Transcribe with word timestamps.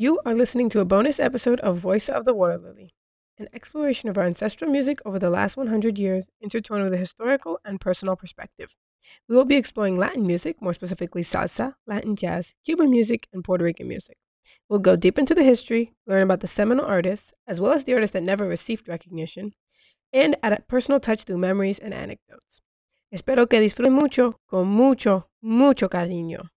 You 0.00 0.18
are 0.24 0.34
listening 0.34 0.70
to 0.70 0.80
a 0.80 0.86
bonus 0.86 1.20
episode 1.20 1.60
of 1.60 1.76
Voice 1.76 2.08
of 2.08 2.24
the 2.24 2.32
Water 2.32 2.56
Lily, 2.56 2.94
an 3.36 3.48
exploration 3.52 4.08
of 4.08 4.16
our 4.16 4.24
ancestral 4.24 4.70
music 4.70 4.98
over 5.04 5.18
the 5.18 5.28
last 5.28 5.58
100 5.58 5.98
years, 5.98 6.30
intertwined 6.40 6.84
with 6.84 6.94
a 6.94 6.96
historical 6.96 7.60
and 7.66 7.78
personal 7.78 8.16
perspective. 8.16 8.74
We 9.28 9.36
will 9.36 9.44
be 9.44 9.56
exploring 9.56 9.98
Latin 9.98 10.26
music, 10.26 10.62
more 10.62 10.72
specifically 10.72 11.20
salsa, 11.20 11.74
Latin 11.86 12.16
jazz, 12.16 12.54
Cuban 12.64 12.90
music, 12.90 13.28
and 13.34 13.44
Puerto 13.44 13.62
Rican 13.62 13.88
music. 13.88 14.16
We'll 14.70 14.78
go 14.78 14.96
deep 14.96 15.18
into 15.18 15.34
the 15.34 15.44
history, 15.44 15.92
learn 16.06 16.22
about 16.22 16.40
the 16.40 16.46
seminal 16.46 16.86
artists, 16.86 17.34
as 17.46 17.60
well 17.60 17.74
as 17.74 17.84
the 17.84 17.92
artists 17.92 18.14
that 18.14 18.22
never 18.22 18.48
received 18.48 18.88
recognition, 18.88 19.52
and 20.14 20.34
add 20.42 20.54
a 20.54 20.62
personal 20.62 20.98
touch 20.98 21.24
through 21.24 21.36
memories 21.36 21.78
and 21.78 21.92
anecdotes. 21.92 22.62
Espero 23.12 23.46
que 23.46 23.60
disfruten 23.60 23.92
mucho, 23.92 24.40
con 24.48 24.66
mucho, 24.66 25.28
mucho 25.42 25.90
cariño. 25.90 26.48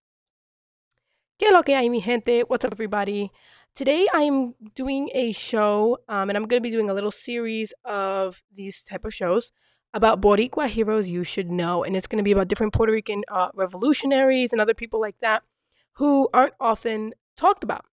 ¿Qué 1.40 1.52
lo 1.52 1.64
que 1.64 1.76
hay, 1.76 1.90
mi 1.90 2.00
gente? 2.00 2.44
What's 2.44 2.64
up, 2.64 2.74
everybody? 2.74 3.32
Today 3.76 4.08
I'm 4.14 4.54
doing 4.76 5.10
a 5.16 5.32
show, 5.32 5.98
um, 6.08 6.30
and 6.30 6.38
I'm 6.38 6.46
going 6.46 6.62
to 6.62 6.64
be 6.64 6.70
doing 6.70 6.92
a 6.92 6.94
little 6.94 7.10
series 7.10 7.74
of 7.84 8.44
these 8.54 8.84
type 8.84 9.04
of 9.04 9.16
shows 9.16 9.52
about 9.96 10.22
Boricua 10.22 10.68
heroes 10.68 11.10
you 11.10 11.24
should 11.24 11.50
know, 11.50 11.84
and 11.84 11.98
it's 11.98 12.06
going 12.06 12.20
to 12.20 12.24
be 12.24 12.34
about 12.34 12.50
different 12.50 12.72
Puerto 12.72 12.94
Rican 12.94 13.24
uh, 13.30 13.50
revolutionaries 13.56 14.52
and 14.52 14.62
other 14.62 14.76
people 14.76 15.02
like 15.02 15.18
that 15.22 15.42
who 15.94 16.30
aren't 16.36 16.54
often 16.60 17.14
talked 17.36 17.64
about. 17.64 17.86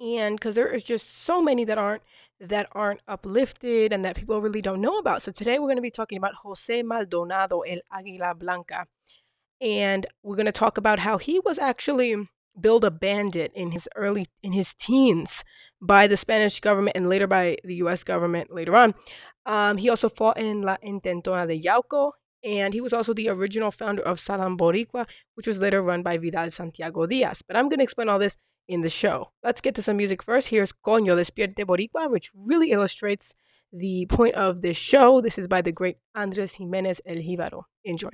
And 0.00 0.38
because 0.38 0.54
there 0.54 0.72
is 0.72 0.84
just 0.84 1.24
so 1.24 1.42
many 1.42 1.64
that 1.64 1.78
aren't 1.78 2.02
that 2.38 2.68
aren't 2.72 3.00
uplifted 3.08 3.92
and 3.92 4.04
that 4.04 4.14
people 4.14 4.40
really 4.40 4.62
don't 4.62 4.80
know 4.80 4.98
about. 4.98 5.20
So 5.20 5.32
today 5.32 5.58
we're 5.58 5.66
going 5.66 5.78
to 5.78 5.82
be 5.82 5.90
talking 5.90 6.18
about 6.18 6.34
Jose 6.42 6.82
Maldonado 6.84 7.62
el 7.62 7.80
Águila 7.92 8.38
Blanca. 8.38 8.86
And 9.60 10.06
we're 10.22 10.36
going 10.36 10.46
to 10.46 10.52
talk 10.52 10.78
about 10.78 11.00
how 11.00 11.18
he 11.18 11.40
was 11.40 11.58
actually 11.58 12.28
billed 12.60 12.84
a 12.84 12.90
bandit 12.90 13.52
in 13.54 13.72
his 13.72 13.88
early 13.96 14.26
in 14.42 14.52
his 14.52 14.74
teens 14.74 15.44
by 15.80 16.06
the 16.06 16.16
Spanish 16.16 16.60
government 16.60 16.96
and 16.96 17.08
later 17.08 17.26
by 17.26 17.56
the 17.64 17.76
US 17.76 18.04
government 18.04 18.52
later 18.52 18.74
on. 18.74 18.94
Um, 19.44 19.76
he 19.76 19.88
also 19.90 20.08
fought 20.08 20.38
in 20.38 20.62
La 20.62 20.76
Intentona 20.84 21.46
de 21.46 21.60
Yauco 21.60 22.12
and 22.44 22.72
he 22.72 22.80
was 22.80 22.92
also 22.92 23.12
the 23.12 23.28
original 23.28 23.70
founder 23.70 24.02
of 24.02 24.20
Salon 24.20 24.56
Boricua, 24.56 25.06
which 25.34 25.46
was 25.46 25.58
later 25.58 25.82
run 25.82 26.02
by 26.02 26.16
Vidal 26.16 26.50
Santiago 26.50 27.06
Diaz. 27.06 27.42
But 27.46 27.56
I'm 27.56 27.68
going 27.68 27.78
to 27.78 27.84
explain 27.84 28.08
all 28.08 28.18
this 28.18 28.36
in 28.68 28.80
the 28.80 28.88
show. 28.88 29.30
Let's 29.42 29.60
get 29.60 29.74
to 29.76 29.82
some 29.82 29.96
music 29.96 30.22
first. 30.22 30.48
Here's 30.48 30.72
Coño 30.72 31.16
Despierte 31.16 31.64
Boricua, 31.64 32.10
which 32.10 32.30
really 32.34 32.70
illustrates 32.70 33.34
the 33.72 34.06
point 34.06 34.34
of 34.34 34.60
this 34.60 34.76
show. 34.76 35.20
This 35.20 35.38
is 35.38 35.48
by 35.48 35.62
the 35.62 35.72
great 35.72 35.96
Andres 36.14 36.54
Jimenez 36.54 37.00
El 37.06 37.16
Jíbaro. 37.16 37.62
Enjoy. 37.84 38.10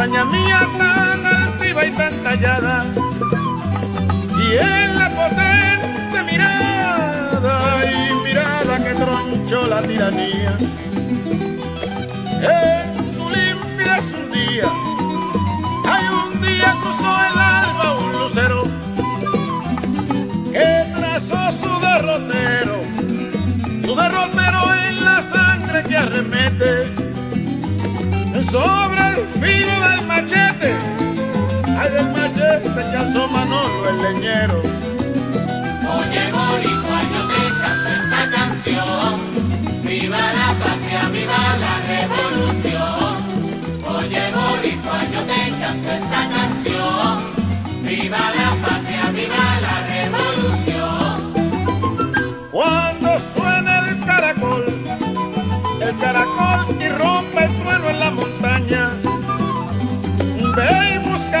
Montaña 0.00 0.24
mía 0.24 0.60
tan 0.78 1.26
altiva 1.26 1.84
y 1.84 1.90
tan 1.92 2.12
tallada, 2.22 2.86
y 4.34 4.56
en 4.56 4.98
la 4.98 5.10
potente 5.10 6.22
mirada 6.32 7.84
y 7.84 8.24
mirada 8.24 8.78
que 8.82 8.94
tronchó 8.94 9.66
la 9.66 9.82
tiranía, 9.82 10.56
en 12.40 13.14
tu 13.14 13.28
limpidez 13.28 14.06
un 14.14 14.32
día, 14.32 14.68
hay 15.84 16.04
un 16.08 16.40
día 16.40 16.74
cruzó 16.80 17.10
el 17.28 17.38
alba 17.38 17.98
un 17.98 18.12
lucero, 18.12 18.64
que 20.50 20.94
trazó 20.96 21.52
su 21.60 21.78
derrotero 21.78 22.80
su 23.84 23.94
derrotero 23.94 24.60
en 24.88 25.04
la 25.04 25.22
sangre 25.30 25.82
que 25.82 25.96
arremete 25.98 26.99
sobre 28.50 29.00
el 29.10 29.26
filo 29.40 29.74
del 29.88 30.06
machete, 30.06 30.74
ay 31.78 31.90
del 31.90 32.08
machete 32.10 32.68
que 32.90 32.96
asoma 32.96 33.44
Manolo 33.44 33.88
el 33.90 33.96
leñero. 34.02 34.58
Oye 35.98 36.22
Boricua, 36.32 36.98
yo 37.12 37.20
te 37.30 37.42
canto 37.60 37.88
esta 37.98 38.22
canción. 38.36 39.10
Viva 39.84 40.18
la 40.18 40.48
patria, 40.60 41.02
viva 41.12 41.42
la 41.64 41.74
revolución. 41.92 43.12
Oye 43.86 44.24
Boricua, 44.34 44.98
yo 45.12 45.20
te 45.30 45.40
canto 45.60 45.88
esta 46.00 46.20
canción. 46.34 47.12
Viva 47.82 48.18
la 48.18 48.48
patria, 48.66 49.04
viva 49.12 49.46
la 49.66 49.74
revolución. 49.94 51.14
Cuando 52.50 53.08
suena 53.32 53.72
el 53.88 54.04
caracol, 54.04 54.64
el 55.80 55.96
caracol 55.96 56.76
y 56.80 56.88
rompe 56.88 57.44
el 57.44 57.52
trueno 57.62 57.88
en 57.90 58.00
la 58.00 58.10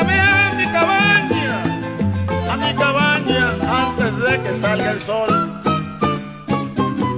a 0.08 0.54
mi 0.54 0.66
cabaña, 0.66 1.62
a 2.50 2.56
mi 2.56 2.74
cabaña 2.74 3.54
antes 3.68 4.16
de 4.16 4.42
que 4.42 4.54
salga 4.54 4.90
el 4.92 5.00
sol. 5.00 5.28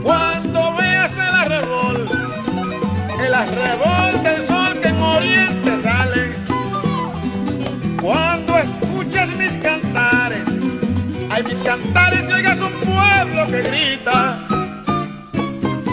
Cuando 0.02 0.74
veas 0.74 1.12
el 1.12 1.34
arrebol, 1.44 2.04
el 3.24 3.34
arrebol 3.34 4.22
del 4.22 4.42
sol 4.42 4.80
que 4.80 4.88
en 4.88 5.00
oriente 5.00 5.82
sale, 5.82 6.32
cuando 8.00 8.58
escuches 8.58 9.28
mis 9.36 9.56
cantares, 9.58 10.48
hay 11.30 11.42
mis 11.44 11.58
cantares 11.60 12.28
y 12.28 12.32
oigas 12.32 12.58
un 12.60 12.72
pueblo 12.72 13.46
que 13.46 13.62
grita. 13.62 14.38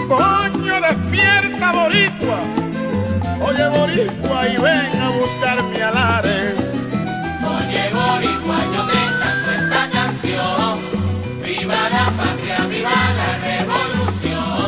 Coño, 0.08 0.82
despierta, 0.82 1.72
Boricua. 1.72 2.40
Oye, 3.42 3.70
Boricua, 3.70 4.48
y 4.48 4.58
ven 4.58 5.02
a 5.02 5.10
buscar 5.10 5.64
mi 5.64 5.82
alares. 5.82 6.59
Boricua, 8.10 8.60
yo 8.74 8.84
canto 9.22 9.52
esta 9.52 9.90
canción. 9.90 10.80
Viva 11.44 11.82
la 11.90 12.06
patria, 12.18 12.66
viva 12.68 12.98
la 13.20 13.30
revolución. 13.50 14.68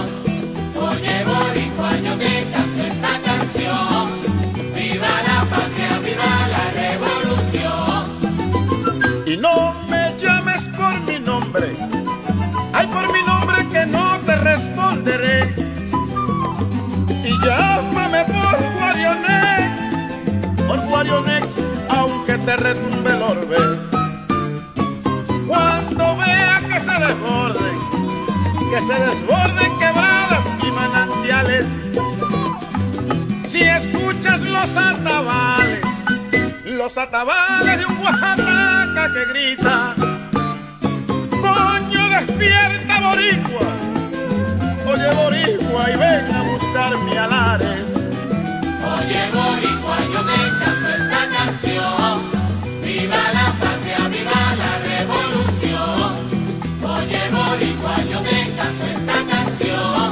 Oye 0.75 1.15
Boricua, 1.25 1.91
yo 2.05 2.13
canto 2.53 2.81
esta 2.91 3.13
canción. 3.25 4.05
Viva 4.75 5.13
la 5.27 5.39
patria, 5.49 5.99
viva 5.99 6.31
la 6.53 6.63
revolución. 6.81 8.01
Y 9.25 9.37
no 9.37 9.73
me 9.89 10.15
llames 10.17 10.67
por 10.77 10.99
mi 11.01 11.19
nombre. 11.19 11.73
Ay, 12.73 12.87
por 12.87 13.11
mi 13.11 13.21
nombre 13.23 13.67
que 13.71 13.85
no 13.85 14.19
te 14.19 14.35
responderé. 14.35 15.53
Y 17.23 17.31
llámame 17.45 18.23
por 18.25 18.55
Guarionex. 18.77 19.71
Por 20.67 20.79
Guarionex, 20.87 21.55
te 22.45 22.57
retumbe 22.57 23.11
el 23.11 23.21
orbe. 23.21 23.57
Cuando 25.47 26.17
vea 26.17 26.61
que 26.67 26.79
se 26.79 26.91
desborden, 26.91 27.75
que 28.71 28.81
se 28.81 28.93
desborden 28.93 29.79
quebradas 29.79 30.45
y 30.63 30.71
manantiales. 30.71 31.67
Si 33.43 33.61
escuchas 33.61 34.41
los 34.41 34.77
atabales, 34.77 35.81
los 36.65 36.97
atabales 36.97 37.77
de 37.77 37.85
un 37.85 37.97
Oaxaca 37.99 39.09
que 39.13 39.25
grita, 39.25 39.95
coño 41.41 42.09
despierta 42.09 43.01
boricua, 43.01 43.67
oye 44.87 45.15
boricua 45.15 45.91
y 45.91 45.97
ven 45.97 46.35
a 46.35 46.41
buscar 46.43 46.97
mi 46.99 47.17
alares. 47.17 48.00
Oye 49.01 49.29
Boricua, 49.33 49.97
yo 50.13 50.21
te 50.29 50.39
canto 50.59 50.89
esta 50.89 51.21
canción. 51.29 52.21
Viva 52.83 53.21
la 53.33 53.47
patria, 53.59 54.07
viva 54.07 54.55
la 54.61 54.71
revolución. 54.89 56.09
Oye 56.83 57.21
Boricua, 57.31 57.95
yo 58.11 58.19
te 58.21 58.55
canto 58.55 58.85
esta 58.85 59.17
canción. 59.31 60.09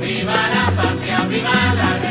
Viva 0.00 0.34
la 0.54 0.82
patria, 0.82 1.18
aviva 1.18 1.50
la 1.50 1.82
revolución. 1.82 2.01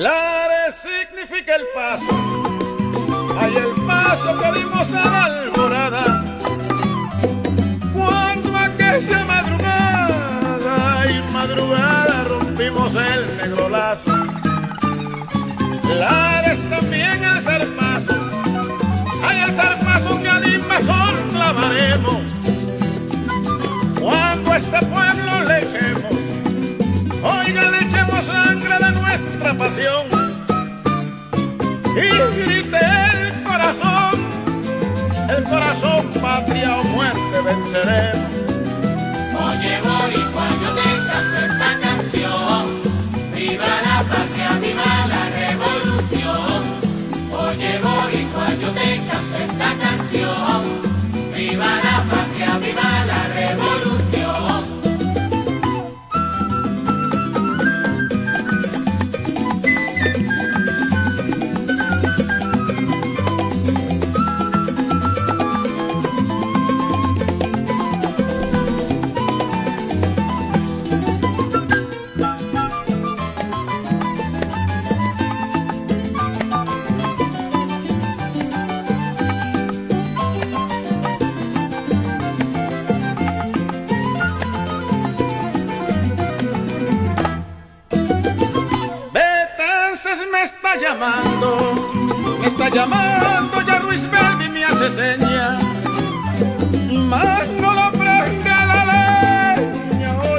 Lare 0.00 0.72
significa 0.72 1.56
el 1.56 1.66
paso. 1.74 2.08
Hay 3.38 3.54
el 3.54 3.84
paso 3.86 4.34
que 4.38 4.58
dimos 4.58 4.88
a 4.94 5.10
la 5.10 5.24
alborada. 5.26 6.24
Cuando 7.92 8.56
aquella 8.56 9.24
madrugada 9.26 11.06
y 11.06 11.32
madrugada 11.34 12.24
rompimos 12.24 12.94
el 12.94 13.36
negro 13.36 13.68
lazo. 13.68 14.16
Lares 15.98 16.70
también 16.70 17.22
el 17.22 17.40
zarpazo. 17.42 18.14
Hay 19.22 19.38
el 19.38 19.50
zarpazo 19.50 20.22
que 20.22 20.28
al 20.30 20.50
invasor 20.50 21.14
clavaremos. 21.30 22.22
Cuando 24.00 24.50
a 24.50 24.56
este 24.56 24.78
pueblo 24.78 25.44
le 25.44 25.58
echemos 25.58 26.20
Oiga, 27.22 27.79
nuestra 29.10 29.54
pasión 29.54 30.06
y 31.96 32.42
grite 32.42 32.78
el 32.78 33.42
corazón, 33.42 34.14
el 35.36 35.44
corazón, 35.44 36.06
patria 36.20 36.76
o 36.76 36.84
muerte 36.84 37.42
venceremos. 37.44 38.29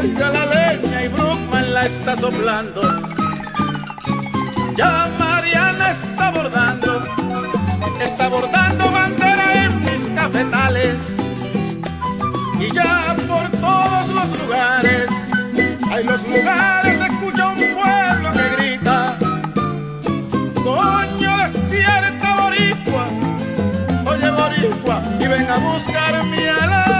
Oiga 0.01 0.29
la 0.31 0.45
leña 0.45 1.03
y 1.03 1.07
Brookman 1.09 1.73
la 1.73 1.85
está 1.85 2.15
soplando. 2.15 2.81
Ya 4.75 5.09
Mariana 5.19 5.91
está 5.91 6.31
bordando, 6.31 7.03
está 8.01 8.27
bordando 8.27 8.91
bandera 8.91 9.65
en 9.65 9.79
mis 9.81 10.03
cafetales. 10.15 10.97
Y 12.59 12.71
ya 12.71 13.15
por 13.27 13.49
todos 13.65 14.07
los 14.17 14.29
lugares, 14.41 15.05
hay 15.91 16.03
los 16.03 16.21
lugares, 16.23 16.97
se 16.97 17.05
escucha 17.05 17.47
un 17.47 17.59
pueblo 17.79 18.31
que 18.37 18.47
grita. 18.55 19.17
Coño, 20.63 21.37
despierta 21.43 22.27
boricua, 22.41 23.05
oye 24.05 24.29
boricua, 24.31 25.01
y 25.19 25.27
ven 25.27 25.49
a 25.49 25.57
buscar 25.57 26.23
mi 26.25 26.43
alarre. 26.47 26.90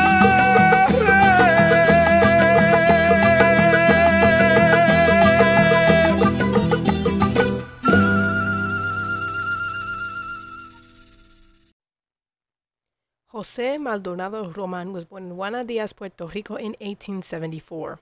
Jose 13.41 13.79
Maldonado 13.79 14.51
Roman 14.51 14.93
was 14.93 15.05
born 15.05 15.23
in 15.23 15.35
Juana 15.35 15.63
Diaz, 15.63 15.93
Puerto 15.93 16.27
Rico 16.27 16.57
in 16.57 16.75
1874. 16.79 17.97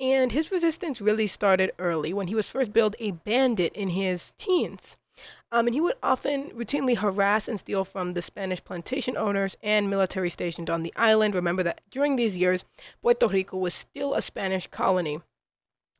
And 0.00 0.32
his 0.32 0.50
resistance 0.50 1.00
really 1.00 1.28
started 1.28 1.70
early 1.78 2.12
when 2.12 2.26
he 2.26 2.34
was 2.34 2.48
first 2.48 2.72
billed 2.72 2.96
a 2.98 3.12
bandit 3.12 3.72
in 3.74 3.90
his 3.90 4.32
teens. 4.32 4.96
Um, 5.52 5.68
and 5.68 5.74
he 5.74 5.80
would 5.80 5.94
often 6.02 6.50
routinely 6.50 6.96
harass 6.96 7.46
and 7.46 7.60
steal 7.60 7.84
from 7.84 8.14
the 8.14 8.22
Spanish 8.22 8.64
plantation 8.64 9.16
owners 9.16 9.56
and 9.62 9.88
military 9.88 10.30
stationed 10.30 10.68
on 10.68 10.82
the 10.82 10.92
island. 10.96 11.36
Remember 11.36 11.62
that 11.62 11.82
during 11.92 12.16
these 12.16 12.36
years, 12.36 12.64
Puerto 13.02 13.28
Rico 13.28 13.58
was 13.58 13.74
still 13.74 14.14
a 14.14 14.20
Spanish 14.20 14.66
colony. 14.66 15.20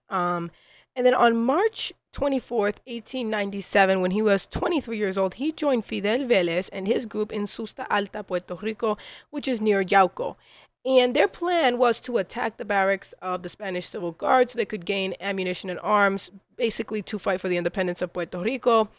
Um, 0.08 0.50
and 0.96 1.06
then 1.06 1.14
on 1.14 1.36
March 1.36 1.92
24th, 2.12 2.78
1897, 2.86 4.00
when 4.00 4.10
he 4.10 4.22
was 4.22 4.46
23 4.46 4.96
years 4.96 5.16
old, 5.16 5.34
he 5.34 5.50
joined 5.50 5.84
Fidel 5.84 6.20
Vélez 6.20 6.68
and 6.72 6.86
his 6.86 7.06
group 7.06 7.32
in 7.32 7.44
Susúa 7.44 7.86
Alta, 7.90 8.22
Puerto 8.22 8.54
Rico, 8.56 8.98
which 9.30 9.48
is 9.48 9.60
near 9.60 9.82
Yauco. 9.82 10.36
And 10.84 11.14
their 11.14 11.28
plan 11.28 11.78
was 11.78 12.00
to 12.00 12.18
attack 12.18 12.56
the 12.56 12.64
barracks 12.64 13.14
of 13.22 13.42
the 13.42 13.48
Spanish 13.48 13.86
Civil 13.86 14.12
Guard 14.12 14.50
so 14.50 14.56
they 14.56 14.64
could 14.64 14.84
gain 14.84 15.14
ammunition 15.20 15.70
and 15.70 15.78
arms, 15.80 16.30
basically 16.56 17.02
to 17.02 17.18
fight 17.18 17.40
for 17.40 17.48
the 17.48 17.56
independence 17.56 18.02
of 18.02 18.12
Puerto 18.12 18.38
Rico. 18.40 18.90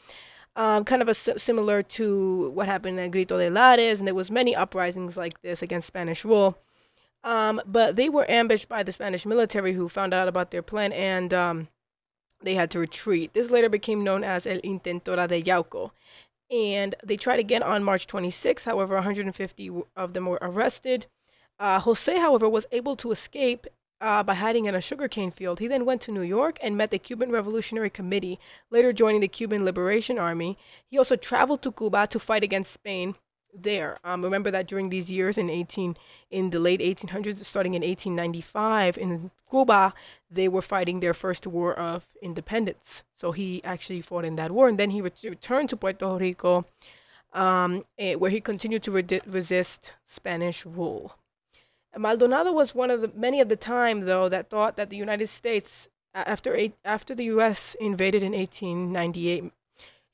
Um, 0.55 0.85
kind 0.85 1.01
of 1.01 1.09
a 1.09 1.13
similar 1.13 1.81
to 1.83 2.51
what 2.51 2.67
happened 2.67 2.99
at 2.99 3.11
Grito 3.11 3.37
de 3.37 3.49
Lares, 3.49 3.99
and 3.99 4.07
there 4.07 4.13
was 4.15 4.29
many 4.29 4.55
uprisings 4.55 5.17
like 5.17 5.41
this 5.41 5.61
against 5.61 5.87
Spanish 5.87 6.23
rule. 6.23 6.57
Um, 7.23 7.61
but 7.65 7.95
they 7.95 8.09
were 8.09 8.29
ambushed 8.29 8.69
by 8.69 8.83
the 8.83 8.91
Spanish 8.91 9.25
military, 9.25 9.73
who 9.73 9.89
found 9.89 10.13
out 10.13 10.27
about 10.27 10.51
their 10.51 10.61
plan 10.61 10.93
and 10.93 11.33
um, 11.33 11.67
they 12.43 12.55
had 12.55 12.71
to 12.71 12.79
retreat. 12.79 13.33
This 13.33 13.51
later 13.51 13.69
became 13.69 14.03
known 14.03 14.23
as 14.23 14.45
El 14.45 14.59
Intentona 14.59 15.27
de 15.27 15.41
Yauco. 15.41 15.91
And 16.51 16.95
they 17.03 17.17
tried 17.17 17.39
again 17.39 17.63
on 17.63 17.83
March 17.83 18.05
26. 18.07 18.65
However, 18.65 18.95
150 18.95 19.71
of 19.95 20.13
them 20.13 20.25
were 20.25 20.39
arrested. 20.41 21.07
Uh, 21.59 21.79
Jose, 21.79 22.19
however, 22.19 22.47
was 22.49 22.67
able 22.71 22.95
to 22.97 23.11
escape 23.11 23.67
uh, 24.01 24.21
by 24.21 24.33
hiding 24.33 24.65
in 24.65 24.75
a 24.75 24.81
sugarcane 24.81 25.31
field. 25.31 25.59
He 25.59 25.67
then 25.67 25.85
went 25.85 26.01
to 26.01 26.11
New 26.11 26.21
York 26.21 26.59
and 26.61 26.75
met 26.75 26.91
the 26.91 26.99
Cuban 26.99 27.31
Revolutionary 27.31 27.89
Committee, 27.89 28.37
later 28.69 28.91
joining 28.91 29.21
the 29.21 29.27
Cuban 29.27 29.63
Liberation 29.63 30.19
Army. 30.19 30.57
He 30.85 30.97
also 30.97 31.15
traveled 31.15 31.61
to 31.61 31.71
Cuba 31.71 32.07
to 32.07 32.19
fight 32.19 32.43
against 32.43 32.73
Spain 32.73 33.15
there. 33.53 33.97
Um, 34.03 34.23
remember 34.23 34.51
that 34.51 34.67
during 34.67 34.89
these 34.89 35.11
years 35.11 35.37
in 35.37 35.49
18 35.49 35.95
in 36.31 36.49
the 36.49 36.59
late 36.59 36.79
1800s, 36.79 37.43
starting 37.43 37.73
in 37.73 37.81
1895 37.81 38.97
in 38.97 39.31
Cuba, 39.49 39.93
they 40.29 40.47
were 40.47 40.61
fighting 40.61 40.99
their 40.99 41.13
first 41.13 41.45
war 41.45 41.73
of 41.73 42.07
independence. 42.21 43.03
So 43.15 43.31
he 43.31 43.63
actually 43.63 44.01
fought 44.01 44.25
in 44.25 44.35
that 44.37 44.51
war, 44.51 44.67
and 44.67 44.79
then 44.79 44.89
he 44.89 45.01
ret- 45.01 45.23
returned 45.23 45.69
to 45.69 45.77
Puerto 45.77 46.17
Rico, 46.17 46.65
um, 47.33 47.85
eh, 47.97 48.15
where 48.15 48.31
he 48.31 48.41
continued 48.41 48.83
to 48.83 48.91
re- 48.91 49.21
resist 49.25 49.93
Spanish 50.05 50.65
rule. 50.65 51.17
Maldonado 51.97 52.51
was 52.51 52.73
one 52.73 52.89
of 52.89 53.01
the 53.01 53.11
many 53.15 53.39
of 53.39 53.49
the 53.49 53.55
time, 53.55 54.01
though, 54.01 54.27
that 54.29 54.49
thought 54.49 54.77
that 54.77 54.89
the 54.89 54.97
United 54.97 55.27
States, 55.27 55.87
after 56.15 56.55
eight, 56.55 56.73
after 56.83 57.13
the 57.13 57.25
U.S. 57.25 57.75
invaded 57.79 58.23
in 58.23 58.31
1898, 58.31 59.51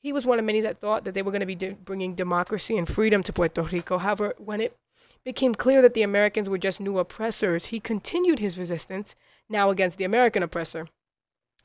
he 0.02 0.12
was 0.12 0.26
one 0.26 0.38
of 0.38 0.44
many 0.44 0.60
that 0.60 0.80
thought 0.80 1.04
that 1.04 1.14
they 1.14 1.22
were 1.22 1.30
going 1.30 1.40
to 1.40 1.46
be 1.46 1.54
de- 1.54 1.74
bringing 1.74 2.14
democracy 2.14 2.76
and 2.76 2.88
freedom 2.88 3.22
to 3.22 3.32
Puerto 3.32 3.62
Rico. 3.62 3.98
However, 3.98 4.34
when 4.38 4.60
it 4.60 4.76
became 5.24 5.54
clear 5.54 5.82
that 5.82 5.94
the 5.94 6.02
Americans 6.02 6.48
were 6.48 6.58
just 6.58 6.80
new 6.80 6.98
oppressors, 6.98 7.66
he 7.66 7.80
continued 7.80 8.38
his 8.38 8.58
resistance, 8.58 9.14
now 9.48 9.70
against 9.70 9.98
the 9.98 10.04
American 10.04 10.42
oppressor. 10.42 10.88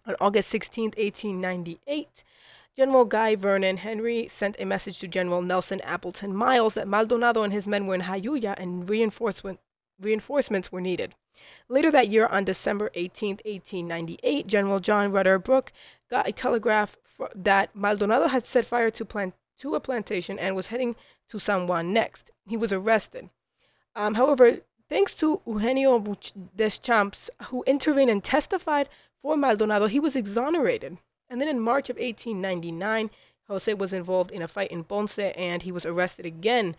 On 0.05 0.15
August 0.19 0.49
16, 0.49 0.91
1898, 0.97 2.23
General 2.75 3.05
Guy 3.05 3.35
Vernon 3.35 3.77
Henry 3.77 4.27
sent 4.27 4.57
a 4.59 4.65
message 4.65 4.99
to 4.99 5.07
General 5.07 5.41
Nelson 5.41 5.79
Appleton 5.81 6.35
Miles 6.35 6.73
that 6.73 6.87
Maldonado 6.87 7.41
and 7.41 7.53
his 7.53 7.67
men 7.67 7.87
were 7.87 7.95
in 7.95 8.01
Jayuya 8.01 8.59
and 8.59 8.89
reinforcement 8.89 9.59
reinforcements 9.99 10.73
were 10.73 10.81
needed. 10.81 11.15
Later 11.69 11.89
that 11.91 12.09
year, 12.09 12.27
on 12.27 12.43
December 12.43 12.89
18, 12.95 13.39
1898, 13.45 14.45
General 14.45 14.79
John 14.79 15.11
Rutter 15.11 15.39
Brooke 15.39 15.71
got 16.09 16.27
a 16.27 16.33
telegraph 16.33 16.97
that 17.35 17.75
Maldonado 17.75 18.27
had 18.27 18.45
set 18.45 18.65
fire 18.65 18.91
to, 18.91 19.05
plant- 19.05 19.35
to 19.59 19.75
a 19.75 19.79
plantation 19.79 20.37
and 20.39 20.55
was 20.55 20.67
heading 20.67 20.95
to 21.29 21.39
San 21.39 21.67
Juan 21.67 21.93
next. 21.93 22.31
He 22.47 22.57
was 22.57 22.73
arrested. 22.73 23.29
Um, 23.95 24.15
however, 24.15 24.59
thanks 24.89 25.13
to 25.15 25.41
Eugenio 25.45 26.03
Deschamps, 26.55 27.29
who 27.47 27.63
intervened 27.65 28.11
and 28.11 28.23
testified 28.23 28.89
for 29.21 29.37
Maldonado, 29.37 29.87
he 29.87 29.99
was 29.99 30.15
exonerated. 30.15 30.97
And 31.29 31.41
then 31.41 31.47
in 31.47 31.59
March 31.59 31.89
of 31.89 31.95
1899, 31.95 33.09
Jose 33.47 33.73
was 33.73 33.93
involved 33.93 34.31
in 34.31 34.41
a 34.41 34.47
fight 34.47 34.71
in 34.71 34.83
Ponce 34.83 35.19
and 35.19 35.63
he 35.63 35.71
was 35.71 35.85
arrested 35.85 36.25
again. 36.25 36.75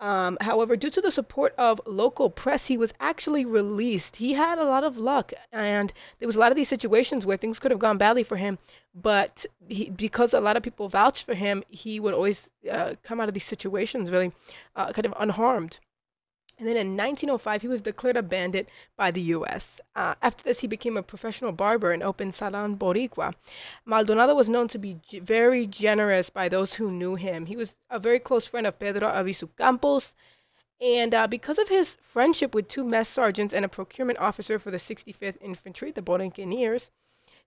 Um, 0.00 0.38
however, 0.40 0.76
due 0.76 0.90
to 0.90 1.00
the 1.00 1.10
support 1.10 1.54
of 1.58 1.80
local 1.84 2.30
press, 2.30 2.68
he 2.68 2.78
was 2.78 2.94
actually 3.00 3.44
released. 3.44 4.16
He 4.16 4.34
had 4.34 4.58
a 4.58 4.64
lot 4.64 4.84
of 4.84 4.96
luck, 4.96 5.32
and 5.52 5.92
there 6.18 6.28
was 6.28 6.36
a 6.36 6.38
lot 6.38 6.52
of 6.52 6.56
these 6.56 6.68
situations 6.68 7.26
where 7.26 7.36
things 7.36 7.58
could 7.58 7.72
have 7.72 7.80
gone 7.80 7.98
badly 7.98 8.22
for 8.22 8.36
him, 8.36 8.58
but 8.94 9.44
he, 9.68 9.90
because 9.90 10.32
a 10.32 10.40
lot 10.40 10.56
of 10.56 10.62
people 10.62 10.88
vouched 10.88 11.26
for 11.26 11.34
him, 11.34 11.64
he 11.68 11.98
would 11.98 12.14
always 12.14 12.50
uh, 12.70 12.94
come 13.02 13.20
out 13.20 13.28
of 13.28 13.34
these 13.34 13.44
situations 13.44 14.10
really 14.10 14.32
uh, 14.76 14.92
kind 14.92 15.06
of 15.06 15.14
unharmed. 15.18 15.80
And 16.58 16.66
then 16.66 16.76
in 16.76 16.96
1905, 16.96 17.62
he 17.62 17.68
was 17.68 17.82
declared 17.82 18.16
a 18.16 18.22
bandit 18.22 18.68
by 18.96 19.12
the 19.12 19.20
U.S. 19.38 19.80
Uh, 19.94 20.14
after 20.20 20.42
this, 20.42 20.60
he 20.60 20.66
became 20.66 20.96
a 20.96 21.02
professional 21.02 21.52
barber 21.52 21.92
and 21.92 22.02
opened 22.02 22.34
Salon 22.34 22.76
Boricua. 22.76 23.34
Maldonado 23.84 24.34
was 24.34 24.48
known 24.48 24.66
to 24.68 24.78
be 24.78 24.98
g- 25.08 25.20
very 25.20 25.66
generous 25.66 26.30
by 26.30 26.48
those 26.48 26.74
who 26.74 26.90
knew 26.90 27.14
him. 27.14 27.46
He 27.46 27.56
was 27.56 27.76
a 27.88 28.00
very 28.00 28.18
close 28.18 28.46
friend 28.46 28.66
of 28.66 28.78
Pedro 28.78 29.08
Albizu 29.08 29.48
Campos. 29.56 30.16
And 30.80 31.14
uh, 31.14 31.26
because 31.26 31.58
of 31.58 31.68
his 31.68 31.96
friendship 32.02 32.54
with 32.54 32.68
two 32.68 32.84
mess 32.84 33.08
sergeants 33.08 33.54
and 33.54 33.64
a 33.64 33.68
procurement 33.68 34.18
officer 34.18 34.58
for 34.58 34.70
the 34.70 34.76
65th 34.78 35.40
Infantry, 35.40 35.92
the 35.92 36.02
Borinqueneers, 36.02 36.90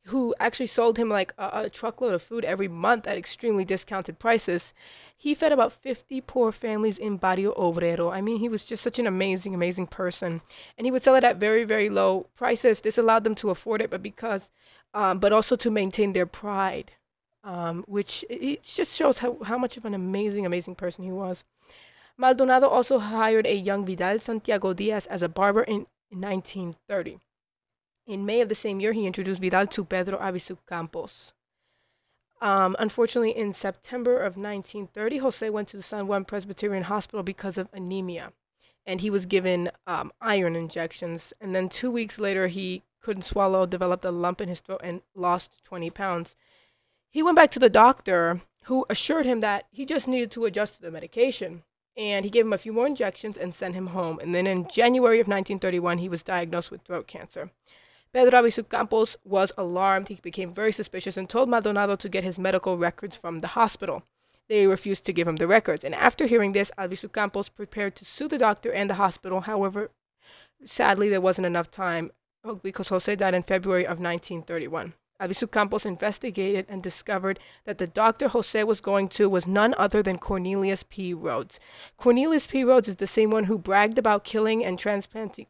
who 0.05 0.33
actually 0.39 0.67
sold 0.67 0.97
him 0.97 1.09
like 1.09 1.33
a, 1.37 1.65
a, 1.65 1.69
truckload 1.69 2.13
of 2.13 2.21
food 2.21 2.43
every 2.43 2.67
month 2.67 3.05
at 3.05 3.17
extremely 3.17 3.63
discounted 3.63 4.17
prices. 4.17 4.73
He 5.15 5.35
fed 5.35 5.51
about 5.51 5.73
50 5.73 6.21
poor 6.21 6.51
families 6.51 6.97
in 6.97 7.17
Barrio 7.17 7.53
Obrero. 7.53 8.11
I 8.11 8.21
mean, 8.21 8.39
he 8.39 8.49
was 8.49 8.65
just 8.65 8.83
such 8.83 8.97
an 8.97 9.05
amazing, 9.05 9.53
amazing 9.53 9.87
person. 9.87 10.41
And 10.77 10.87
he 10.87 10.91
would 10.91 11.03
sell 11.03 11.15
it 11.15 11.23
at 11.23 11.37
very, 11.37 11.63
very 11.65 11.89
low 11.89 12.27
prices. 12.35 12.81
This 12.81 12.97
allowed 12.97 13.23
them 13.23 13.35
to 13.35 13.51
afford 13.51 13.81
it, 13.81 13.91
but 13.91 14.01
because, 14.01 14.49
um, 14.93 15.19
but 15.19 15.31
also 15.31 15.55
to 15.57 15.69
maintain 15.69 16.13
their 16.13 16.25
pride, 16.25 16.91
um, 17.43 17.83
which 17.87 18.25
it 18.27 18.63
just 18.63 18.97
shows 18.97 19.19
how, 19.19 19.37
how 19.43 19.59
much 19.59 19.77
of 19.77 19.85
an 19.85 19.93
amazing, 19.93 20.47
amazing 20.47 20.75
person 20.75 21.03
he 21.03 21.11
was. 21.11 21.43
Maldonado 22.17 22.67
also 22.67 22.97
hired 22.97 23.45
a 23.45 23.55
young 23.55 23.85
Vidal 23.85 24.17
Santiago 24.17 24.73
Diaz 24.73 25.05
as 25.07 25.21
a 25.21 25.29
barber 25.29 25.61
in, 25.61 25.85
in 26.09 26.21
1930. 26.21 27.19
In 28.11 28.25
May 28.25 28.41
of 28.41 28.49
the 28.49 28.55
same 28.55 28.81
year, 28.81 28.91
he 28.91 29.07
introduced 29.07 29.39
Vidal 29.39 29.67
to 29.67 29.85
Pedro 29.85 30.19
Albizu 30.19 30.57
Campos. 30.67 31.31
Um, 32.41 32.75
unfortunately, 32.77 33.31
in 33.31 33.53
September 33.53 34.17
of 34.17 34.35
1930, 34.35 35.19
Jose 35.19 35.49
went 35.49 35.69
to 35.69 35.77
the 35.77 35.83
San 35.83 36.07
Juan 36.07 36.25
Presbyterian 36.25 36.83
Hospital 36.83 37.23
because 37.23 37.57
of 37.57 37.69
anemia, 37.71 38.33
and 38.85 38.99
he 38.99 39.09
was 39.09 39.25
given 39.25 39.71
um, 39.87 40.11
iron 40.19 40.57
injections. 40.57 41.31
And 41.39 41.55
then 41.55 41.69
two 41.69 41.89
weeks 41.89 42.19
later, 42.19 42.47
he 42.49 42.83
couldn't 42.99 43.21
swallow, 43.21 43.65
developed 43.65 44.03
a 44.03 44.11
lump 44.11 44.41
in 44.41 44.49
his 44.49 44.59
throat, 44.59 44.81
and 44.83 45.03
lost 45.15 45.63
20 45.63 45.89
pounds. 45.91 46.35
He 47.09 47.23
went 47.23 47.37
back 47.37 47.51
to 47.51 47.59
the 47.59 47.69
doctor, 47.69 48.41
who 48.65 48.85
assured 48.89 49.25
him 49.25 49.39
that 49.39 49.67
he 49.71 49.85
just 49.85 50.09
needed 50.09 50.31
to 50.31 50.43
adjust 50.43 50.75
to 50.75 50.81
the 50.81 50.91
medication. 50.91 51.63
And 51.95 52.25
he 52.25 52.31
gave 52.31 52.45
him 52.45 52.51
a 52.51 52.57
few 52.57 52.73
more 52.73 52.87
injections 52.87 53.37
and 53.37 53.55
sent 53.55 53.73
him 53.73 53.87
home. 53.87 54.19
And 54.19 54.35
then 54.35 54.47
in 54.47 54.67
January 54.67 55.21
of 55.21 55.29
1931, 55.29 55.99
he 55.99 56.09
was 56.09 56.23
diagnosed 56.23 56.71
with 56.71 56.81
throat 56.81 57.07
cancer. 57.07 57.51
Pedro 58.13 58.41
Albizu 58.41 58.67
Campos 58.67 59.15
was 59.23 59.53
alarmed. 59.57 60.09
He 60.09 60.15
became 60.15 60.53
very 60.53 60.73
suspicious 60.73 61.15
and 61.15 61.29
told 61.29 61.47
Maldonado 61.47 61.95
to 61.95 62.09
get 62.09 62.25
his 62.25 62.37
medical 62.37 62.77
records 62.77 63.15
from 63.15 63.39
the 63.39 63.47
hospital. 63.47 64.03
They 64.49 64.67
refused 64.67 65.05
to 65.05 65.13
give 65.13 65.29
him 65.29 65.37
the 65.37 65.47
records. 65.47 65.85
And 65.85 65.95
after 65.95 66.27
hearing 66.27 66.51
this, 66.51 66.73
Albizu 66.77 67.13
Campos 67.13 67.47
prepared 67.47 67.95
to 67.95 68.05
sue 68.05 68.27
the 68.27 68.37
doctor 68.37 68.69
and 68.73 68.89
the 68.89 68.95
hospital. 68.95 69.41
However, 69.41 69.91
sadly, 70.65 71.07
there 71.07 71.21
wasn't 71.21 71.45
enough 71.45 71.71
time 71.71 72.11
oh, 72.43 72.55
because 72.55 72.89
Jose 72.89 73.15
died 73.15 73.33
in 73.33 73.43
February 73.43 73.85
of 73.85 73.99
1931. 74.01 74.93
Albizu 75.21 75.49
Campos 75.49 75.85
investigated 75.85 76.65
and 76.67 76.83
discovered 76.83 77.39
that 77.63 77.77
the 77.77 77.87
doctor 77.87 78.27
Jose 78.27 78.61
was 78.65 78.81
going 78.81 79.07
to 79.09 79.29
was 79.29 79.47
none 79.47 79.73
other 79.77 80.03
than 80.03 80.17
Cornelius 80.17 80.83
P. 80.83 81.13
Rhoads. 81.13 81.59
Cornelius 81.95 82.45
P. 82.45 82.63
Rhoads 82.63 82.89
is 82.89 82.97
the 82.97 83.07
same 83.07 83.31
one 83.31 83.45
who 83.45 83.57
bragged 83.57 83.97
about 83.97 84.25
killing 84.25 84.65
and 84.65 84.77
transplanting 84.77 85.45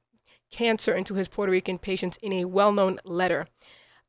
cancer 0.52 0.94
into 0.94 1.16
his 1.16 1.28
Puerto 1.28 1.52
Rican 1.52 1.78
patients 1.78 2.18
in 2.22 2.34
a 2.34 2.46
well 2.46 2.72
known 2.72 3.00
letter. 3.06 3.48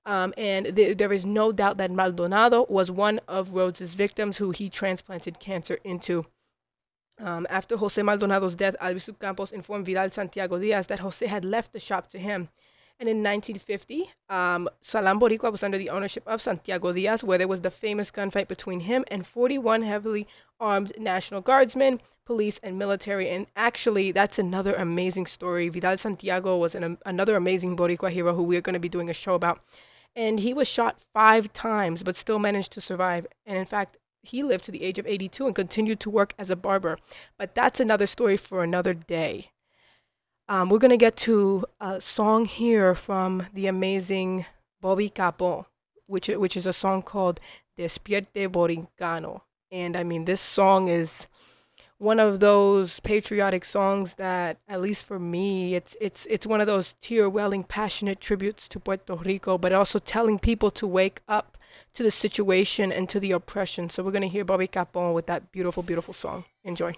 Um, 0.04 0.34
and 0.36 0.74
th- 0.74 0.98
there 0.98 1.12
is 1.12 1.24
no 1.24 1.52
doubt 1.52 1.76
that 1.76 1.90
Maldonado 1.90 2.66
was 2.68 2.90
one 2.90 3.20
of 3.28 3.50
Rhoads's 3.50 3.94
victims 3.94 4.38
who 4.38 4.50
he 4.50 4.68
transplanted 4.68 5.38
cancer 5.38 5.78
into. 5.84 6.26
Um, 7.20 7.46
after 7.48 7.76
Jose 7.76 8.02
Maldonado's 8.02 8.56
death, 8.56 8.74
Albizu 8.80 9.18
Campos 9.18 9.52
informed 9.52 9.86
Vidal 9.86 10.10
Santiago 10.10 10.58
Diaz 10.58 10.88
that 10.88 10.98
Jose 11.00 11.24
had 11.24 11.44
left 11.44 11.72
the 11.72 11.78
shop 11.78 12.08
to 12.10 12.18
him. 12.18 12.48
And 13.02 13.08
in 13.08 13.16
1950, 13.16 14.12
um, 14.28 14.68
Salon 14.80 15.18
Boricua 15.18 15.50
was 15.50 15.64
under 15.64 15.76
the 15.76 15.90
ownership 15.90 16.22
of 16.24 16.40
Santiago 16.40 16.92
Diaz, 16.92 17.24
where 17.24 17.36
there 17.36 17.48
was 17.48 17.62
the 17.62 17.68
famous 17.68 18.12
gunfight 18.12 18.46
between 18.46 18.78
him 18.78 19.04
and 19.10 19.26
41 19.26 19.82
heavily 19.82 20.28
armed 20.60 20.92
National 20.96 21.40
Guardsmen 21.40 22.00
police 22.24 22.60
and 22.62 22.78
military. 22.78 23.28
And 23.28 23.48
actually, 23.56 24.12
that's 24.12 24.38
another 24.38 24.72
amazing 24.74 25.26
story. 25.26 25.68
Vidal 25.68 25.96
Santiago 25.96 26.56
was 26.56 26.76
an, 26.76 26.84
um, 26.84 26.98
another 27.04 27.34
amazing 27.34 27.76
Boricua 27.76 28.12
hero 28.12 28.36
who 28.36 28.44
we're 28.44 28.60
going 28.60 28.74
to 28.74 28.78
be 28.78 28.88
doing 28.88 29.10
a 29.10 29.14
show 29.14 29.34
about. 29.34 29.64
And 30.14 30.38
he 30.38 30.54
was 30.54 30.68
shot 30.68 31.00
five 31.12 31.52
times, 31.52 32.04
but 32.04 32.14
still 32.14 32.38
managed 32.38 32.70
to 32.74 32.80
survive. 32.80 33.26
And 33.44 33.58
in 33.58 33.64
fact, 33.64 33.96
he 34.22 34.44
lived 34.44 34.64
to 34.66 34.70
the 34.70 34.84
age 34.84 35.00
of 35.00 35.08
82 35.08 35.44
and 35.44 35.56
continued 35.56 35.98
to 35.98 36.10
work 36.10 36.34
as 36.38 36.52
a 36.52 36.56
barber. 36.56 36.98
But 37.36 37.56
that's 37.56 37.80
another 37.80 38.06
story 38.06 38.36
for 38.36 38.62
another 38.62 38.94
day. 38.94 39.50
Um, 40.52 40.68
we're 40.68 40.80
going 40.80 40.90
to 40.90 40.98
get 40.98 41.16
to 41.28 41.64
a 41.80 41.98
song 41.98 42.44
here 42.44 42.94
from 42.94 43.46
the 43.54 43.68
amazing 43.68 44.44
Bobby 44.82 45.08
Capó, 45.08 45.64
which, 46.04 46.28
which 46.28 46.58
is 46.58 46.66
a 46.66 46.74
song 46.74 47.00
called 47.00 47.40
Despierte 47.78 48.50
Borincano. 48.50 49.40
And 49.70 49.96
I 49.96 50.02
mean, 50.02 50.26
this 50.26 50.42
song 50.42 50.88
is 50.88 51.26
one 51.96 52.20
of 52.20 52.40
those 52.40 53.00
patriotic 53.00 53.64
songs 53.64 54.16
that 54.16 54.58
at 54.68 54.82
least 54.82 55.06
for 55.06 55.18
me 55.18 55.74
it's 55.74 55.96
it's 56.02 56.26
it's 56.26 56.46
one 56.46 56.60
of 56.60 56.66
those 56.66 56.96
tear 57.00 57.30
welling 57.30 57.64
passionate 57.64 58.20
tributes 58.20 58.68
to 58.68 58.80
Puerto 58.80 59.14
Rico 59.14 59.56
but 59.56 59.72
also 59.72 60.00
telling 60.00 60.38
people 60.38 60.70
to 60.72 60.86
wake 60.86 61.20
up 61.28 61.56
to 61.94 62.02
the 62.02 62.10
situation 62.10 62.92
and 62.92 63.08
to 63.08 63.18
the 63.18 63.32
oppression. 63.32 63.88
So 63.88 64.02
we're 64.02 64.10
going 64.10 64.20
to 64.20 64.28
hear 64.28 64.44
Bobby 64.44 64.68
Capó 64.68 65.14
with 65.14 65.24
that 65.28 65.50
beautiful 65.50 65.82
beautiful 65.82 66.12
song. 66.12 66.44
Enjoy 66.62 66.92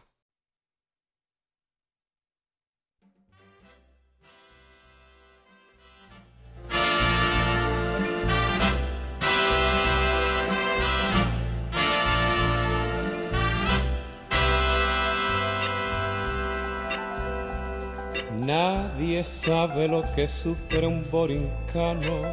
Nadie 18.46 19.24
sabe 19.24 19.88
lo 19.88 20.02
que 20.14 20.28
sufre 20.28 20.86
un 20.86 21.02
borincano. 21.10 22.32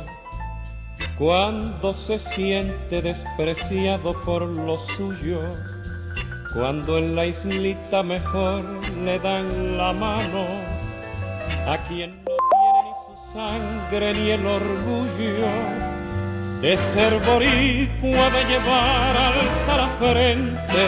Cuando 1.17 1.93
se 1.93 2.19
siente 2.19 3.01
despreciado 3.01 4.13
por 4.25 4.41
los 4.41 4.81
suyos, 4.97 5.55
cuando 6.53 6.97
en 6.97 7.15
la 7.15 7.27
islita 7.27 8.03
mejor 8.03 8.65
le 9.05 9.19
dan 9.19 9.77
la 9.77 9.93
mano 9.93 10.47
a 11.65 11.77
quien 11.87 12.09
no 12.25 12.35
tiene 12.51 12.81
ni 12.83 12.93
su 13.05 13.33
sangre 13.33 14.13
ni 14.13 14.31
el 14.31 14.45
orgullo 14.45 15.91
de 16.61 16.77
ser 16.77 17.19
boricua, 17.23 18.29
de 18.31 18.43
llevar 18.49 19.15
alta 19.15 19.77
la 19.77 19.89
frente 19.97 20.83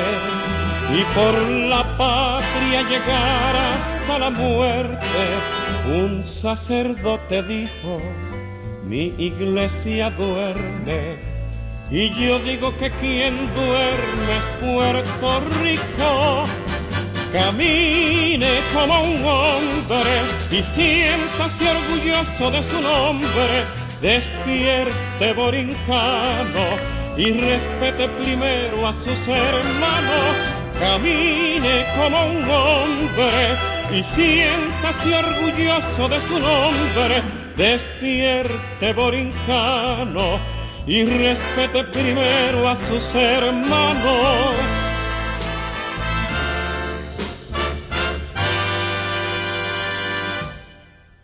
y 0.91 1.03
por 1.15 1.33
la 1.49 1.82
patria 1.97 2.83
llegar 2.83 3.55
hasta 3.55 4.19
la 4.19 4.29
muerte. 4.29 5.23
Un 5.87 6.23
sacerdote 6.23 7.43
dijo, 7.43 8.01
mi 8.83 9.13
iglesia 9.17 10.09
duerme. 10.11 11.17
Y 11.91 12.09
yo 12.11 12.39
digo 12.39 12.75
que 12.77 12.89
quien 12.91 13.53
duerme 13.53 14.37
es 14.37 14.45
Puerto 14.61 15.41
Rico. 15.61 16.45
Camine 17.31 18.59
como 18.73 19.01
un 19.01 19.25
hombre 19.25 20.21
y 20.51 20.61
siéntase 20.61 21.69
orgulloso 21.69 22.51
de 22.51 22.63
su 22.63 22.81
nombre. 22.81 23.65
Despierte 24.01 25.33
borincano 25.33 26.77
y 27.17 27.31
respete 27.31 28.07
primero 28.09 28.87
a 28.87 28.93
sus 28.93 29.27
hermanos 29.27 30.52
camine 30.83 31.85
como 31.95 32.25
un 32.25 32.43
hombre 32.51 33.57
y 33.89 34.03
siéntase 34.03 35.15
orgulloso 35.15 36.09
de 36.09 36.19
su 36.21 36.37
nombre, 36.39 37.23
despierte 37.55 38.91
borincano 38.91 40.39
y 40.85 41.05
respete 41.05 41.85
primero 41.85 42.67
a 42.67 42.75
sus 42.75 43.15
hermanos. 43.15 44.55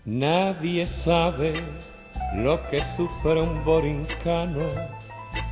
Nadie 0.05 0.87
sabe 0.87 1.61
lo 2.33 2.55
que 2.69 2.81
sufre 2.95 3.41
un 3.41 3.65
borincano 3.65 4.69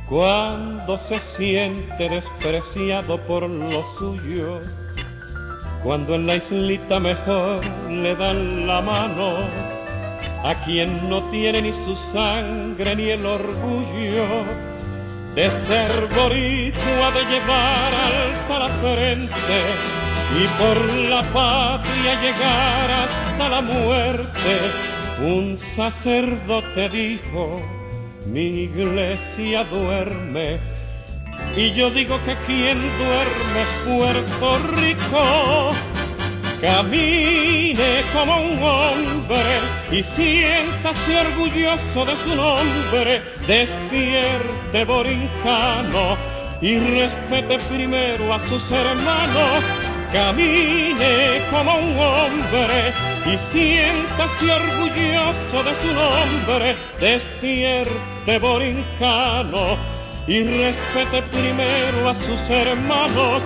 cuando 0.08 0.96
se 0.96 1.20
siente 1.20 2.08
despreciado 2.08 3.18
por 3.26 3.48
los 3.48 3.86
suyos, 3.98 4.66
cuando 5.82 6.14
en 6.14 6.26
la 6.26 6.36
islita 6.36 6.98
mejor 6.98 7.64
le 7.90 8.16
dan 8.16 8.66
la 8.66 8.80
mano 8.80 9.36
a 10.44 10.54
quien 10.64 11.08
no 11.08 11.22
tiene 11.30 11.62
ni 11.62 11.72
su 11.72 11.94
sangre 11.94 12.96
ni 12.96 13.10
el 13.10 13.26
orgullo 13.26 14.44
de 15.34 15.50
ser 15.50 16.08
boricua, 16.14 17.10
de 17.12 17.24
llevar 17.30 17.94
alta 17.94 18.58
la 18.58 18.68
frente 18.80 19.58
y 20.34 20.46
por 20.58 20.94
la 20.94 21.22
patria 21.32 22.20
llegar 22.20 22.90
hasta 22.90 23.48
la 23.48 23.60
muerte. 23.60 24.58
Un 25.20 25.56
sacerdote 25.56 26.88
dijo, 26.88 27.60
mi 28.26 28.64
iglesia 28.64 29.64
duerme. 29.64 30.60
Y 31.56 31.72
yo 31.72 31.90
digo 31.90 32.18
que 32.24 32.36
quien 32.46 32.80
duerme 32.98 33.62
es 33.62 33.68
Puerto 33.86 34.58
Rico. 34.76 35.70
Camine 36.60 38.02
como 38.12 38.36
un 38.36 38.62
hombre 38.62 39.60
y 39.92 40.02
siéntase 40.02 41.20
orgulloso 41.20 42.04
de 42.04 42.16
su 42.16 42.34
nombre. 42.34 43.22
Despierte 43.46 44.84
borincano 44.84 46.16
y 46.60 46.78
respete 46.78 47.58
primero 47.68 48.34
a 48.34 48.40
sus 48.40 48.70
hermanos. 48.70 49.87
Camine 50.12 51.42
como 51.50 51.76
un 51.76 51.98
hombre 51.98 52.94
y 53.26 53.36
siéntase 53.36 54.50
orgulloso 54.50 55.62
de 55.62 55.74
su 55.74 55.92
nombre, 55.92 56.76
despierte 56.98 58.38
borincano 58.38 59.76
y 60.26 60.44
respete 60.44 61.20
primero 61.30 62.08
a 62.08 62.14
sus 62.14 62.48
hermanos, 62.48 63.42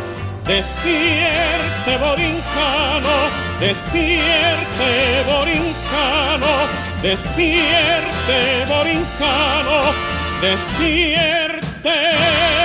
despierte 0.46 1.98
borincano, 1.98 3.16
despierte 3.58 5.24
borincano, 5.26 6.46
despierte 7.02 8.66
borincano, 8.68 9.92
despierte. 10.40 12.61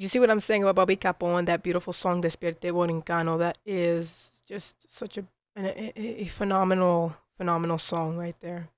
You 0.00 0.06
see 0.06 0.20
what 0.20 0.30
I'm 0.30 0.38
saying 0.38 0.62
about 0.62 0.76
Bobby 0.76 0.96
Capó, 0.96 1.44
that 1.44 1.64
beautiful 1.64 1.92
song 1.92 2.22
Despierte 2.22 2.70
Borincano? 2.70 3.36
That 3.36 3.58
is 3.66 4.44
just 4.46 4.76
such 4.88 5.18
a, 5.18 5.24
a, 5.56 6.22
a 6.22 6.24
phenomenal, 6.26 7.16
phenomenal 7.36 7.78
song 7.78 8.16
right 8.16 8.36
there. 8.40 8.68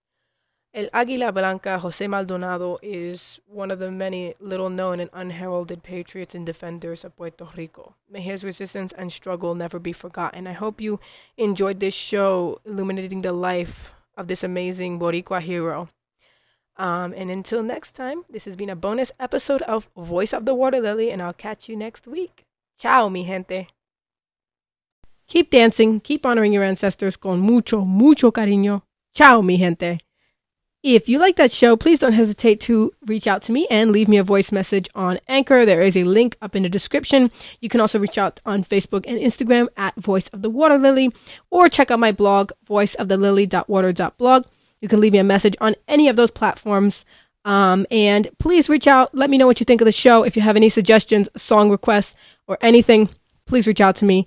El 0.72 0.86
Águila 0.94 1.34
Blanca, 1.34 1.78
Jose 1.78 2.06
Maldonado, 2.06 2.78
is 2.80 3.38
one 3.46 3.70
of 3.70 3.78
the 3.80 3.90
many 3.90 4.34
little 4.40 4.70
known 4.70 4.98
and 4.98 5.10
unheralded 5.12 5.82
patriots 5.82 6.34
and 6.34 6.46
defenders 6.46 7.04
of 7.04 7.14
Puerto 7.16 7.46
Rico. 7.54 7.96
May 8.08 8.22
his 8.22 8.42
resistance 8.42 8.92
and 8.92 9.12
struggle 9.12 9.54
never 9.54 9.78
be 9.78 9.92
forgotten. 9.92 10.46
I 10.46 10.52
hope 10.52 10.80
you 10.80 11.00
enjoyed 11.36 11.80
this 11.80 11.92
show 11.92 12.62
illuminating 12.64 13.20
the 13.20 13.32
life 13.32 13.92
of 14.16 14.28
this 14.28 14.42
amazing 14.42 14.98
Boricua 14.98 15.42
hero. 15.42 15.90
Um, 16.80 17.12
and 17.14 17.30
until 17.30 17.62
next 17.62 17.92
time, 17.92 18.24
this 18.30 18.46
has 18.46 18.56
been 18.56 18.70
a 18.70 18.74
bonus 18.74 19.12
episode 19.20 19.60
of 19.62 19.90
Voice 19.94 20.32
of 20.32 20.46
the 20.46 20.54
Water 20.54 20.80
Lily, 20.80 21.10
and 21.10 21.20
I'll 21.20 21.34
catch 21.34 21.68
you 21.68 21.76
next 21.76 22.08
week. 22.08 22.46
Ciao, 22.78 23.10
mi 23.10 23.22
gente. 23.26 23.68
Keep 25.28 25.50
dancing, 25.50 26.00
keep 26.00 26.24
honoring 26.24 26.54
your 26.54 26.64
ancestors 26.64 27.18
con 27.18 27.38
mucho, 27.38 27.84
mucho 27.84 28.32
cariño. 28.32 28.80
Ciao, 29.14 29.42
mi 29.42 29.58
gente. 29.58 29.98
If 30.82 31.06
you 31.06 31.18
like 31.18 31.36
that 31.36 31.50
show, 31.50 31.76
please 31.76 31.98
don't 31.98 32.14
hesitate 32.14 32.62
to 32.62 32.92
reach 33.04 33.26
out 33.26 33.42
to 33.42 33.52
me 33.52 33.66
and 33.70 33.90
leave 33.90 34.08
me 34.08 34.16
a 34.16 34.24
voice 34.24 34.50
message 34.50 34.88
on 34.94 35.20
Anchor. 35.28 35.66
There 35.66 35.82
is 35.82 35.98
a 35.98 36.04
link 36.04 36.38
up 36.40 36.56
in 36.56 36.62
the 36.62 36.70
description. 36.70 37.30
You 37.60 37.68
can 37.68 37.82
also 37.82 37.98
reach 37.98 38.16
out 38.16 38.40
on 38.46 38.64
Facebook 38.64 39.04
and 39.06 39.18
Instagram 39.18 39.68
at 39.76 39.94
Voice 39.96 40.28
of 40.28 40.40
the 40.40 40.48
Water 40.48 40.78
Lily 40.78 41.12
or 41.50 41.68
check 41.68 41.90
out 41.90 41.98
my 41.98 42.12
blog, 42.12 42.52
voiceofthelily.water.blog. 42.66 44.46
You 44.80 44.88
can 44.88 45.00
leave 45.00 45.12
me 45.12 45.18
a 45.18 45.24
message 45.24 45.56
on 45.60 45.74
any 45.88 46.08
of 46.08 46.16
those 46.16 46.30
platforms. 46.30 47.04
Um, 47.44 47.86
and 47.90 48.28
please 48.38 48.68
reach 48.68 48.86
out. 48.86 49.14
Let 49.14 49.30
me 49.30 49.38
know 49.38 49.46
what 49.46 49.60
you 49.60 49.64
think 49.64 49.80
of 49.80 49.86
the 49.86 49.92
show. 49.92 50.22
If 50.24 50.36
you 50.36 50.42
have 50.42 50.56
any 50.56 50.68
suggestions, 50.68 51.28
song 51.36 51.70
requests, 51.70 52.14
or 52.46 52.58
anything, 52.60 53.08
please 53.46 53.66
reach 53.66 53.80
out 53.80 53.96
to 53.96 54.04
me. 54.04 54.26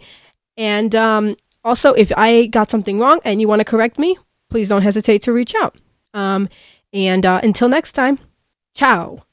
And 0.57 0.95
um, 0.95 1.35
also, 1.63 1.93
if 1.93 2.11
I 2.15 2.47
got 2.47 2.71
something 2.71 2.99
wrong 2.99 3.19
and 3.23 3.39
you 3.39 3.47
want 3.47 3.59
to 3.59 3.65
correct 3.65 3.99
me, 3.99 4.17
please 4.49 4.69
don't 4.69 4.81
hesitate 4.81 5.23
to 5.23 5.33
reach 5.33 5.53
out. 5.55 5.75
Um, 6.13 6.49
and 6.91 7.25
uh, 7.25 7.39
until 7.43 7.69
next 7.69 7.93
time, 7.93 8.19
ciao. 8.75 9.23